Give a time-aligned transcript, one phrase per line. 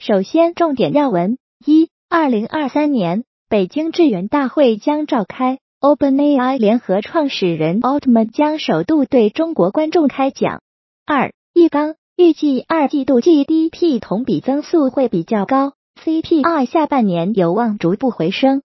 [0.00, 10.62] 首先，重点要闻：一、二零二三年北京智源大会将召开，OpenAI 联合创始人 Altman 将首度对中国观众开讲。
[11.04, 18.62] 二、易纲预计二季度 GDP 同比增速会比较高，CPI 下半年有望逐步回升。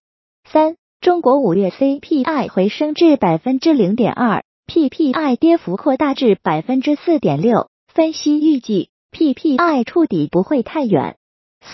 [0.49, 7.67] 三、中国五月 CPI 回升至百分之零点二，PPI 跌幅扩大至百分之四点六。
[7.93, 11.17] 分析预计 PPI 触底不会太远。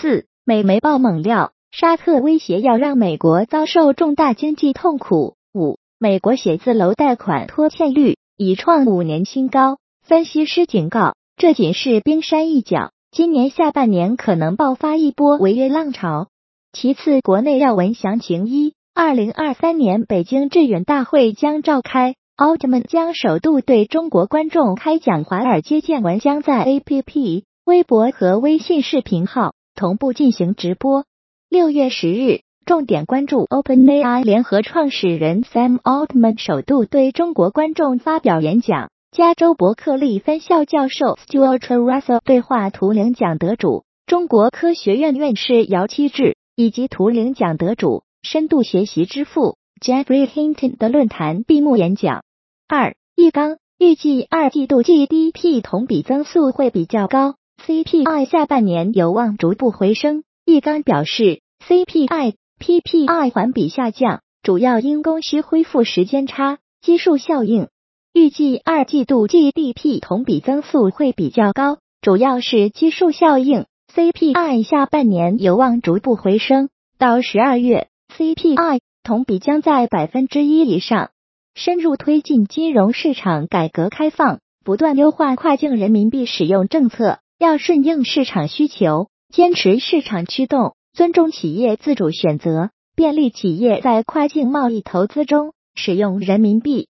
[0.00, 5.36] 四、美媒爆猛料，沙特威胁要让美国遭受重大经济痛苦。
[5.52, 9.78] 五、美国写字楼贷款拖欠率已创五年新高。
[10.02, 16.28] 分析师警告，这仅是冰山一角，今年下半年可能爆发一波违约浪潮。
[16.72, 25.24] 其次，国内要闻详情：一、二零二三年北京致远大会将召开，奥特曼将首度对中国观众开讲。
[25.24, 31.04] 华尔街见闻将在 APP、微博和微信视频号同步进行直播。
[31.48, 38.90] 六月十日，重点关注 OpenAI 联合创始人 Sam Altman 首度对中国观众发表演讲。
[39.10, 52.22] 加州伯克利分校教授 Stuart Russell 对话图灵奖得主、中国科学院院士姚期智以及图灵奖得主、深度学习之父 Jeffrey Hinton 的论坛闭幕演讲。
[52.68, 57.34] 二、易纲预计二季度 GDP 同比增速会比较高
[57.66, 60.24] ，CPI 下半年有望逐步回升。
[60.44, 67.68] 易纲表示，CPI、PPI 环比下降，主要因供需恢复时间差、基数效应。
[68.12, 73.66] 预计二季度 GDP 同比增速会比较高，主要是基数效应。
[73.94, 76.68] CPI 下半年有望逐步回升，
[76.98, 81.10] 到十二月，CPI 同比将在百分之一以上。
[81.54, 96.86] 深入推进金融市场改革开放，不断优化跨境人民币使用政策，要顺应市场需求，坚持市场驱动，尊重企业自主选择，便利企业在跨境贸易投资中使用人民币。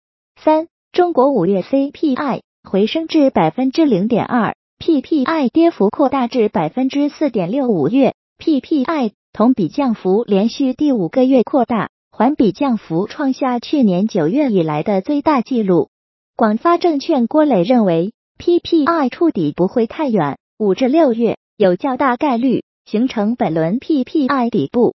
[0.41, 0.69] 三。
[0.93, 7.66] 中国五月 CPI 回升至百分之零点二，PPI 跌幅扩大至百分之四点六。
[7.66, 15.88] 五月 PPI 同比降幅连续第五个月扩大，环比降幅创下去年九月以来的最大纪录。
[16.37, 24.94] 广发证券郭磊认为，PPI 触底不会太远，五至六月有较大概率形成本轮 PPI 底部。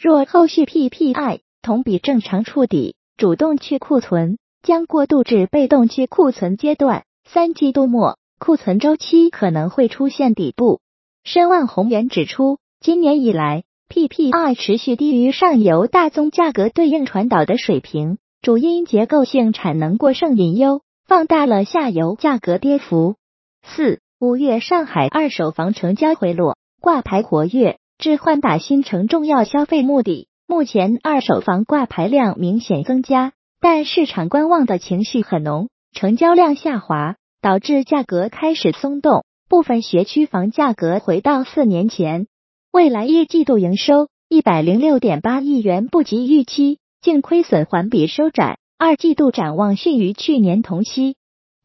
[0.00, 4.38] 若后续 PPI 同比正常触底，主动去库存。
[4.62, 10.78] 将过渡至被动去库存阶段，三季度末库存周期可能会出现底部。
[11.24, 20.82] 申万宏源指出，今年以来 PPI 持续低于上游大宗价格对应传导的水平，主因结构性产能过剩隐忧，
[21.12, 23.16] 放大了下游价格跌幅。
[23.62, 30.28] 四五月上海二手房成交回落，挂牌活跃，置换打新成重要消费目的。
[30.46, 33.34] 目前二手房挂牌量明显增加。
[33.60, 42.26] 但市场观望的情绪很浓，成交量下滑，导致价格开始松动，部分学区房价格回到四年前。
[42.72, 51.14] 未来一季度营收一百零六点八亿元不及预期，净亏损环比收窄，二季度展望逊于去年同期。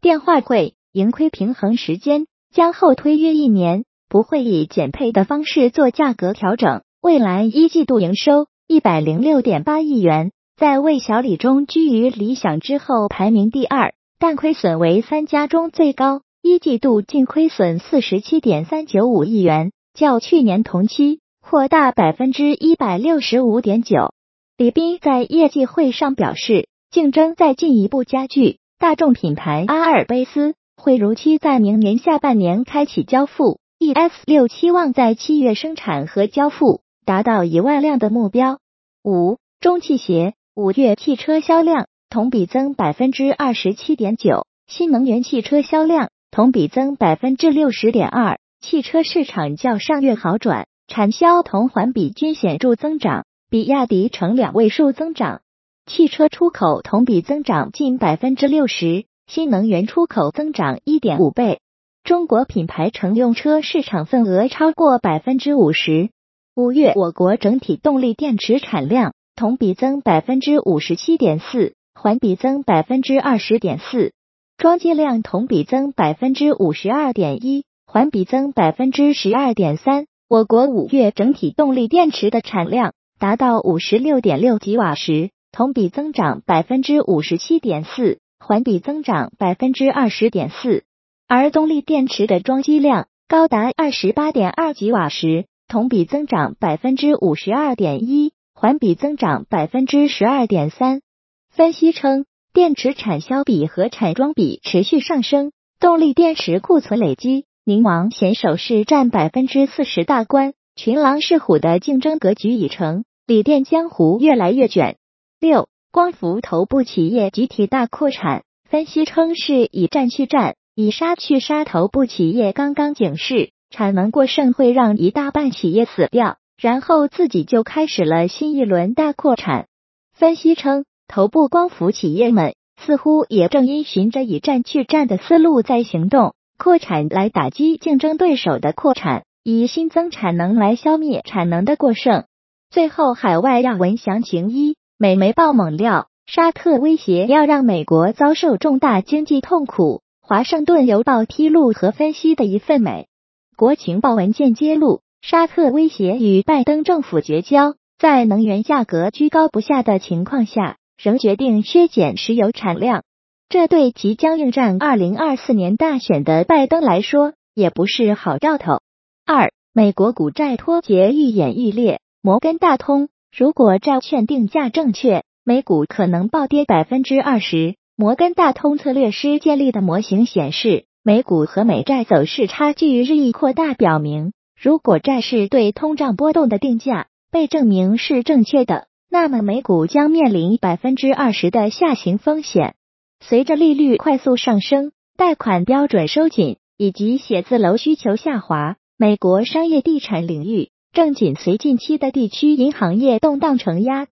[0.02, 6.84] 电话会盈亏平衡时间将后推约一年，不会以减配的方式做价格调整。
[7.02, 10.32] 未来一季度营收一百零六点八亿元。
[10.58, 24.14] 在魏小李中居于理想之后排名第二，但亏损为三家中最高，一季度净亏损四十七点三九五亿元，较去年同期扩大百分之一百六十五点九。
[24.56, 38.60] 李斌在业绩会上表示，竞争在进一步加剧，大众品牌阿尔卑斯会如期在明年下半年开启交付，ES 六期望在七月生产和交付，达到一万辆的目标。
[39.04, 40.34] 五中汽协。
[40.56, 55.42] 五月汽车销量同比增百分之二十七点九，新能源汽车销量同比增百分之六十点二，汽车市场较上月好转，产销同环比均显著增长，比亚迪呈两位数增长，
[55.88, 61.62] 汽车出口同比增长近百分之六十，新能源出口增长一点五倍，
[62.04, 66.10] 中国品牌乘用车市场份额超过百分之五十。
[66.56, 69.14] 五月我国整体动力电池产量。
[69.38, 74.12] 同比增百分之五十七点四，环比增百分之二十点四，
[74.58, 80.08] 装机量同比增百分之五十二点一，环比增百分之十二点三。
[80.28, 90.84] 我国五月整体动力电池的产量达到五十六点六吉瓦时，同比增长百分之五十七点四，环比增长百分之二十点四。
[91.28, 101.02] 而动力电池的装机量高达二十八点二吉瓦时，同比增长百分之五十二点一，环比增长百分之十二点三。
[101.50, 114.98] 分析称，电池产销比和产装比持续上升，动力电池库存累积，宁王显手市占百分之四十大关，群狼噬虎的竞争格局已成，锂电江湖越来越卷。
[115.40, 120.56] 六，光伏头部企业集体大扩产，分析称是以战去战。
[120.74, 129.68] 以杀去杀，头部企业刚刚警示，产能过剩会让一大半企业死掉，然后自己就开始了新一轮大扩产。
[130.16, 142.26] 分析称，头部光伏企业们似乎也正因循着以战去战的思路在行动，扩产来打击竞争对手的扩产，以新增产能来消灭产能的过剩。
[142.72, 150.02] 最后，海外要闻详情一，美媒爆猛料，沙特威胁要让美国遭受重大经济痛苦。
[150.22, 153.08] 华盛顿邮报披露和分析的一份美
[153.56, 163.04] 国情报文件揭露，沙特威胁与拜登政府绝交，在能源价格居高不下的情况下，仍决定削减石油产量。
[163.50, 168.80] 这对即将应战二零二四年大选的拜登来说，也不是好兆头。
[169.28, 177.76] 二，美国股债脱节愈演愈烈，摩根大通如果债券定价正确，美股可能暴跌百分之二十。
[177.96, 192.74] 摩根大通策略师建立的模型显示，美股和美债走势差距日益扩大，表明如果债市对通胀波动的定价被证明是正确的，那么美股将面临百分之二十的下行风险。
[193.20, 204.08] 随着利率快速上升、贷款标准收紧以及写字楼需求下滑，美国商业地产领域正紧随近期的地区银行业动荡承压。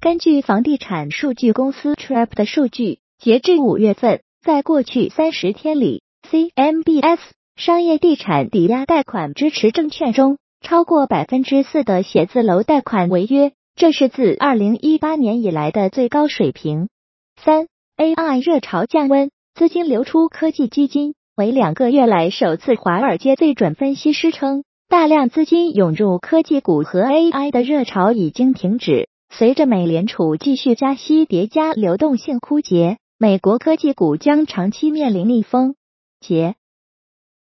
[0.00, 2.98] 根据房地产数据公司 Trap 的数据。
[3.22, 7.18] 截至五月份，在过去三十天里，CMBS
[7.54, 16.88] 商业地产抵押贷款支持证券中，超过百分之四的写字楼贷款违约，这是自二零一八年以来的最高水平。
[17.36, 17.66] 三
[17.98, 22.74] AI 热潮降温，资金流出科技基金，为两个月来首次。
[22.74, 32.98] 华尔街最准分析师称，大量资金涌入科技股和 AI 的热潮已经停止，随着美联储继续加息叠加流动性枯竭。
[33.16, 35.76] 美国科技股将长期面临逆风。
[36.18, 36.56] 节